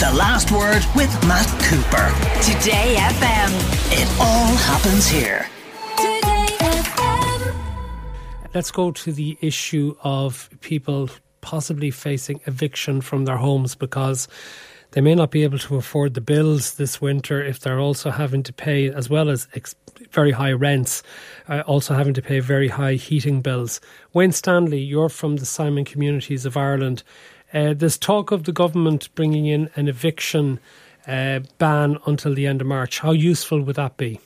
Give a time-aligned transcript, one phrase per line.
[0.00, 2.08] The Last Word with Matt Cooper.
[2.40, 3.50] Today FM.
[3.92, 5.46] It all happens here.
[5.98, 7.54] Today FM.
[8.54, 11.10] Let's go to the issue of people
[11.42, 14.26] possibly facing eviction from their homes because
[14.92, 18.42] they may not be able to afford the bills this winter if they're also having
[18.44, 19.74] to pay, as well as ex-
[20.12, 21.02] very high rents,
[21.48, 23.82] uh, also having to pay very high heating bills.
[24.14, 27.02] Wayne Stanley, you're from the Simon Communities of Ireland.
[27.52, 30.60] Uh, there's talk of the government bringing in an eviction
[31.06, 33.00] uh, ban until the end of March.
[33.00, 34.20] How useful would that be?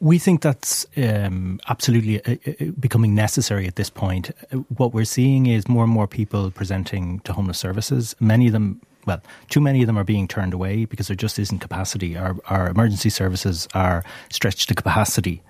[0.00, 4.30] We think that's um, absolutely uh, uh, becoming necessary at this point.
[4.76, 8.14] What we're seeing is more and more people presenting to homeless services.
[8.20, 11.38] Many of them well, too many of them are being turned away because there just
[11.38, 12.16] isn't capacity.
[12.16, 15.42] Our, our emergency services are stretched to capacity.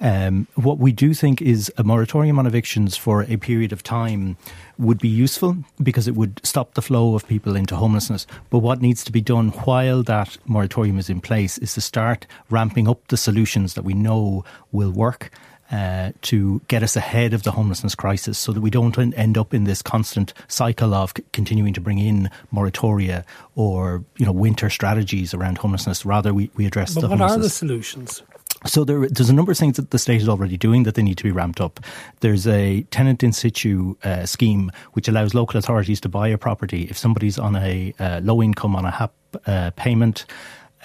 [0.00, 4.36] Um, what we do think is a moratorium on evictions for a period of time
[4.78, 8.26] would be useful because it would stop the flow of people into homelessness.
[8.50, 12.26] But what needs to be done while that moratorium is in place is to start
[12.50, 15.30] ramping up the solutions that we know will work.
[15.72, 19.54] Uh, to get us ahead of the homelessness crisis so that we don't end up
[19.54, 24.68] in this constant cycle of c- continuing to bring in moratoria or you know winter
[24.68, 28.22] strategies around homelessness rather we, we address but the what are the solutions
[28.66, 31.02] so there, there's a number of things that the state is already doing that they
[31.02, 31.80] need to be ramped up.
[32.20, 36.84] There's a tenant in situ uh, scheme which allows local authorities to buy a property
[36.84, 39.12] if somebody's on a uh, low income on a HAP
[39.46, 40.24] uh, payment.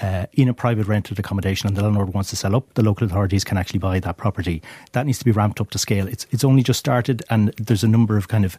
[0.01, 3.05] Uh, in a private rented accommodation and the landlord wants to sell up, the local
[3.05, 4.61] authorities can actually buy that property.
[4.93, 6.07] That needs to be ramped up to scale.
[6.07, 8.57] It's it's only just started, and there's a number of kind of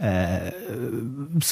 [0.00, 0.50] uh,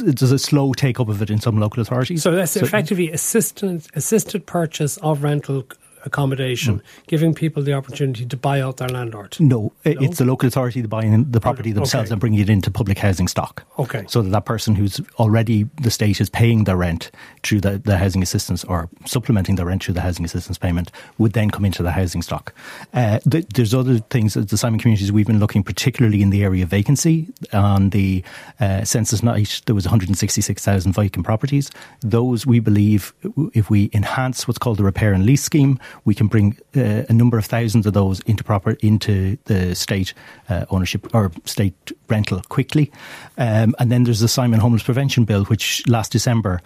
[0.01, 2.23] there's a slow take up of it in some local authorities.
[2.23, 5.65] So that's so, effectively assisted assisted purchase of rental
[6.09, 7.07] accommodation, mm.
[7.07, 9.37] giving people the opportunity to buy out their landlord?
[9.39, 9.73] No, no?
[9.85, 12.15] it's the local authority that buying the property themselves okay.
[12.15, 13.65] and bringing it into public housing stock.
[13.79, 14.05] Okay.
[14.09, 17.11] So that that person who's already, the state is paying their rent
[17.43, 21.33] through the, the housing assistance or supplementing their rent through the housing assistance payment would
[21.33, 22.55] then come into the housing stock.
[22.95, 26.45] Uh, th- there's other things, that the Simon communities, we've been looking particularly in the
[26.45, 27.27] area of vacancy.
[27.53, 28.23] On the
[28.61, 31.73] uh, census night, there was 166,000 vacant properties.
[32.01, 33.13] Those, we believe,
[33.55, 37.13] if we enhance what's called the repair and lease scheme, we can bring uh, a
[37.13, 40.15] number of thousands of those into proper into the state
[40.49, 42.91] uh, ownership or state rental quickly.
[43.37, 46.61] Um, and then there's the Simon Homeless Prevention Bill, which last December.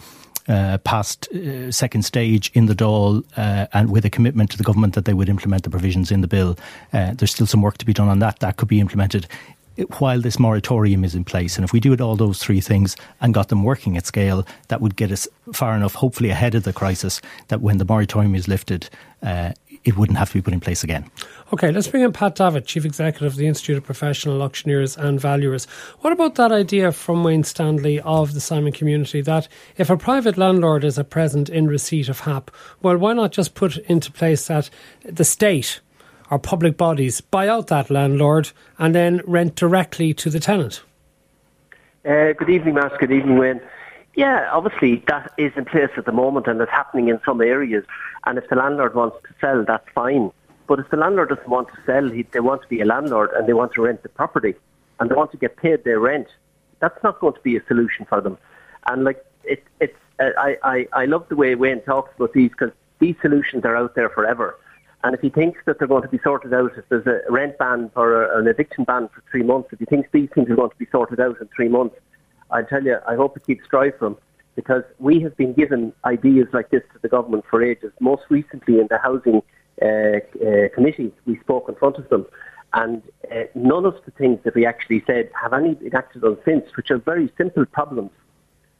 [0.48, 4.64] Uh, passed uh, second stage in the Dáil uh, and with a commitment to the
[4.64, 6.58] government that they would implement the provisions in the bill.
[6.92, 8.40] Uh, there's still some work to be done on that.
[8.40, 9.28] That could be implemented
[9.98, 11.56] while this moratorium is in place.
[11.56, 14.46] And if we do it all those three things and got them working at scale,
[14.68, 18.34] that would get us far enough, hopefully ahead of the crisis, that when the moratorium
[18.34, 18.90] is lifted,
[19.22, 19.52] uh,
[19.84, 21.10] it wouldn't have to be put in place again.
[21.52, 25.20] Okay, let's bring in Pat Davitt, Chief Executive of the Institute of Professional Auctioneers and
[25.20, 25.66] Valuers.
[26.00, 30.38] What about that idea from Wayne Stanley of the Simon community that if a private
[30.38, 32.50] landlord is at present in receipt of HAP,
[32.80, 34.70] well, why not just put into place that
[35.04, 35.80] the state
[36.30, 40.82] or public bodies buy out that landlord and then rent directly to the tenant?
[42.04, 42.98] Uh, good evening, Matt.
[42.98, 43.60] Good evening, Wayne.
[44.14, 47.84] Yeah, obviously that is in place at the moment and it's happening in some areas.
[48.26, 50.30] And if the landlord wants to sell, that's fine.
[50.66, 53.30] But if the landlord doesn't want to sell, he, they want to be a landlord
[53.32, 54.54] and they want to rent the property
[55.00, 56.28] and they want to get paid their rent,
[56.80, 58.36] that's not going to be a solution for them.
[58.86, 62.50] And like it, it's, uh, I, I, I love the way Wayne talks about these
[62.50, 64.58] because these solutions are out there forever.
[65.04, 67.58] And if he thinks that they're going to be sorted out, if there's a rent
[67.58, 70.70] ban or an eviction ban for three months, if he thinks these things are going
[70.70, 71.96] to be sorted out in three months,
[72.52, 74.16] I tell you, I hope it keeps dry for him
[74.54, 77.92] because we have been given ideas like this to the government for ages.
[78.00, 79.42] Most recently in the housing
[79.80, 82.26] uh, uh, committee, we spoke in front of them,
[82.74, 86.36] and uh, none of the things that we actually said have any been acted on
[86.44, 88.10] since, which are very simple problems.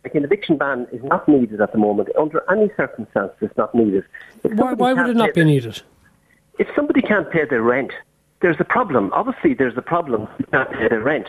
[0.04, 2.08] Like an eviction ban is not needed at the moment.
[2.18, 4.04] Under any circumstances, it's not needed.
[4.42, 5.80] Why, why would it not be needed?
[6.58, 7.92] if somebody can't pay their rent,
[8.40, 9.10] there's a problem.
[9.12, 10.28] Obviously, there's a problem.
[10.38, 11.28] They can't pay their rent.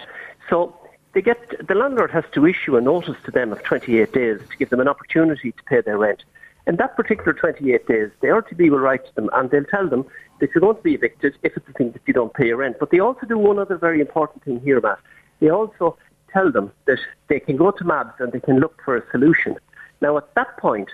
[0.49, 0.75] So
[1.13, 4.57] they get the landlord has to issue a notice to them of 28 days to
[4.57, 6.23] give them an opportunity to pay their rent.
[6.65, 10.05] In that particular 28 days, the RTB will write to them and they'll tell them
[10.39, 12.57] that you're going to be evicted if it's the thing that you don't pay your
[12.57, 12.77] rent.
[12.79, 14.99] But they also do one other very important thing here, Matt.
[15.39, 15.97] They also
[16.31, 19.57] tell them that they can go to MABS and they can look for a solution.
[20.01, 20.89] Now, at that point,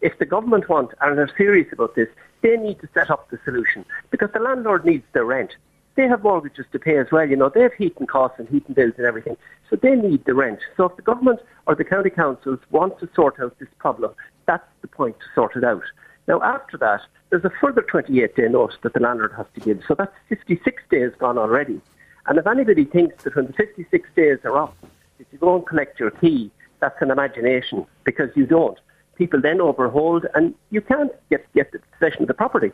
[0.00, 2.08] if the government want and are serious about this,
[2.42, 5.54] they need to set up the solution because the landlord needs their rent.
[5.94, 8.74] They have mortgages to pay as well, you know, they have heating costs and heating
[8.74, 9.36] bills and everything.
[9.68, 10.60] So they need the rent.
[10.76, 14.14] So if the government or the county councils want to sort out this problem,
[14.46, 15.82] that's the point to sort it out.
[16.26, 19.82] Now after that, there's a further 28 day notice that the landlord has to give.
[19.86, 21.80] So that's 56 days gone already.
[22.26, 24.76] And if anybody thinks that when the 56 days are up,
[25.18, 26.50] if you go and collect your key,
[26.80, 28.78] that's an imagination because you don't.
[29.22, 30.44] People then overhold, and
[30.76, 32.70] you can't get get possession of the property.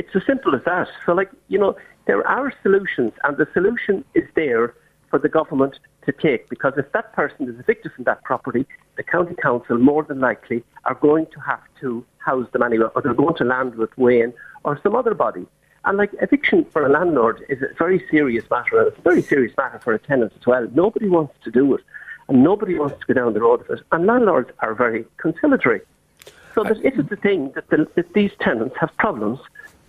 [0.00, 0.88] It's as simple as that.
[1.04, 1.72] So, like you know,
[2.08, 4.66] there are solutions, and the solution is there
[5.10, 5.74] for the government
[6.06, 6.42] to take.
[6.54, 8.62] Because if that person is evicted from that property,
[8.98, 10.58] the county council more than likely
[10.88, 11.88] are going to have to
[12.30, 14.32] house them anyway, or they're going to land with Wayne
[14.64, 15.46] or some other body.
[15.86, 19.22] And like eviction for a landlord is a very serious matter, and it's a very
[19.22, 20.64] serious matter for a tenant as well.
[20.84, 21.82] Nobody wants to do it,
[22.30, 23.84] and nobody wants to go down the road of it.
[23.92, 25.82] And landlords are very conciliatory.
[26.54, 29.40] So that if it's a thing that, the, that these tenants have problems,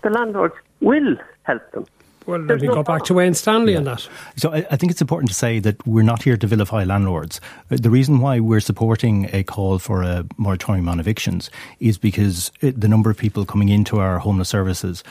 [0.02, 1.86] the landlords will help them.
[2.26, 3.78] Well, let me no go back to Wayne Stanley yeah.
[3.78, 4.08] on that.
[4.36, 7.40] So I, I, think it's important to say that we're not here to vilify landlords.
[7.70, 11.50] Uh, the reason why we're supporting a call for a moratorium on evictions
[11.80, 15.02] is because uh, the number of people coming into our homeless services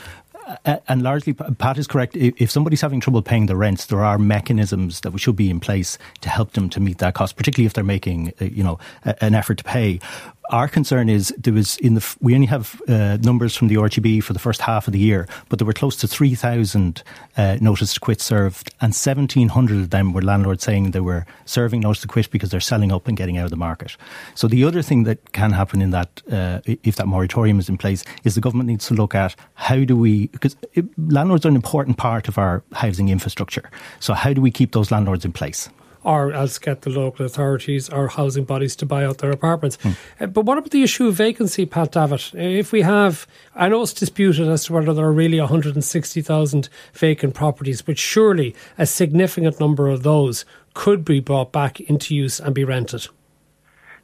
[0.64, 2.16] and largely, Pat is correct.
[2.16, 5.98] If somebody's having trouble paying the rents, there are mechanisms that should be in place
[6.20, 9.34] to help them to meet that cost, particularly if they're making, uh, you know, an
[9.34, 10.00] effort to pay
[10.50, 14.22] our concern is there was in the we only have uh, numbers from the RTB
[14.22, 17.02] for the first half of the year, but there were close to three thousand
[17.36, 21.80] uh, to quit served, and seventeen hundred of them were landlords saying they were serving
[21.80, 23.96] notice to quit because they're selling up and getting out of the market.
[24.34, 27.78] So the other thing that can happen in that, uh, if that moratorium is in
[27.78, 30.56] place, is the government needs to look at how do we because
[30.98, 33.70] landlords are an important part of our housing infrastructure.
[34.00, 35.68] So how do we keep those landlords in place?
[36.04, 39.76] Or else get the local authorities or housing bodies to buy out their apartments.
[39.78, 39.96] Mm.
[40.20, 42.34] Uh, but what about the issue of vacancy, Pat Davitt?
[42.34, 47.34] If we have, I know it's disputed as to whether there are really 160,000 vacant
[47.34, 50.44] properties, but surely a significant number of those
[50.74, 53.06] could be brought back into use and be rented.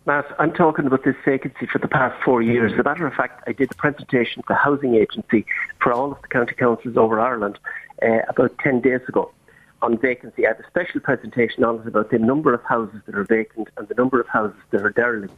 [0.06, 2.73] Matt, I'm talking about this vacancy for the past four years.
[2.73, 5.45] As a matter of fact, I did a presentation to the Housing Agency
[5.83, 7.59] for all of the county councils over Ireland
[8.03, 9.31] uh, about 10 days ago
[9.83, 10.47] on vacancy.
[10.47, 13.69] I have a special presentation on it about the number of houses that are vacant
[13.77, 15.35] and the number of houses that are derelict.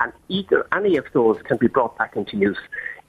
[0.00, 2.58] And either any of those can be brought back into use.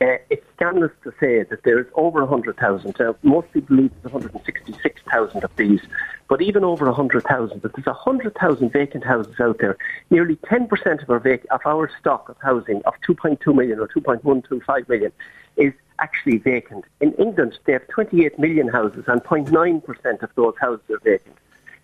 [0.01, 3.01] Uh, it's scandalous to say that there's over 100,000.
[3.01, 5.81] Uh, most people believe there's 166,000 of these,
[6.29, 7.61] but even over 100,000.
[7.61, 9.75] But there's 100,000 vacant houses out there.
[10.11, 14.87] Nearly 10% of our, vac- of our stock of housing, of 2.2 million or 2.125
[14.87, 15.11] million,
[15.57, 16.85] is actually vacant.
[17.01, 21.35] In England, they have 28 million houses, and 0.9% of those houses are vacant.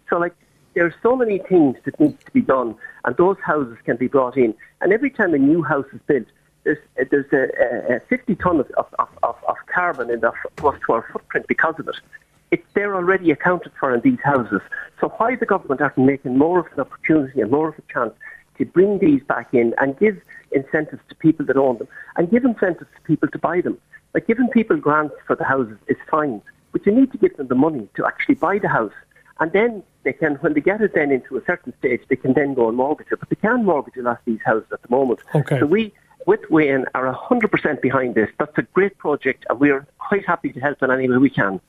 [0.09, 0.36] So, like,
[0.75, 4.07] there are so many things that need to be done, and those houses can be
[4.07, 4.53] brought in.
[4.80, 6.27] And every time a new house is built,
[6.63, 6.77] there's,
[7.09, 8.88] there's a, a 50 ton of, of,
[9.24, 11.95] of, of carbon in the, to our footprint because of it.
[12.51, 14.62] It's there already accounted for in these houses.
[15.01, 18.13] So why the government aren't making more of an opportunity and more of a chance
[18.57, 20.21] to bring these back in and give
[20.51, 23.77] incentives to people that own them and give incentives to people to buy them.
[24.13, 27.47] Like giving people grants for the houses is fine, but you need to give them
[27.47, 28.94] the money to actually buy the house.
[29.39, 32.33] And then they can, when they get it then into a certain stage, they can
[32.33, 33.19] then go and mortgage it.
[33.19, 35.19] But they can't mortgage a lot of these houses at the moment.
[35.33, 35.59] Okay.
[35.59, 35.94] So we,
[36.25, 38.30] with Wayne, are 100% behind this.
[38.39, 41.60] That's a great project, and we're quite happy to help in any way we can.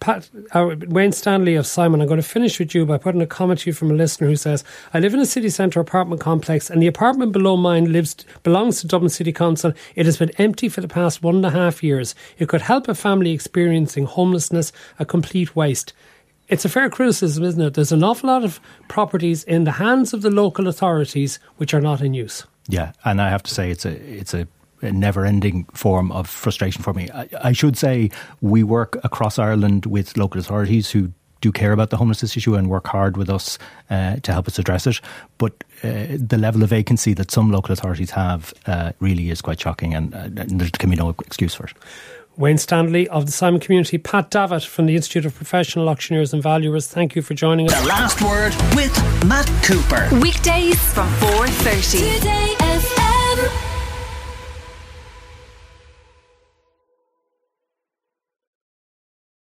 [0.00, 3.26] Pat, uh, Wayne Stanley of Simon, I'm going to finish with you by putting a
[3.26, 6.20] comment to you from a listener who says, I live in a city centre apartment
[6.20, 9.72] complex and the apartment below mine lives belongs to Dublin City Council.
[9.94, 12.14] It has been empty for the past one and a half years.
[12.38, 15.92] It could help a family experiencing homelessness, a complete waste
[16.48, 17.74] it's a fair criticism, isn't it?
[17.74, 21.80] There's an awful lot of properties in the hands of the local authorities which are
[21.80, 22.46] not in use.
[22.68, 24.48] Yeah, and I have to say it's a it's a
[24.82, 27.08] a never-ending form of frustration for me.
[27.14, 28.10] I, I, should say
[28.42, 32.68] we work across Ireland with local authorities who do care about the homelessness issue and
[32.68, 33.58] work hard with us
[33.90, 35.00] uh, to help us address it.
[35.38, 39.60] But uh, the level of vacancy that some local authorities have uh, really is quite
[39.60, 41.74] shocking, and, uh, and there can be no excuse for it.
[42.36, 46.42] Wayne Stanley of the Simon Community, Pat Davitt from the Institute of Professional Auctioneers and
[46.42, 46.86] Valuers.
[46.86, 47.80] Thank you for joining us.
[47.80, 50.08] The last word with Matt Cooper.
[50.20, 52.65] Weekdays from 4:30.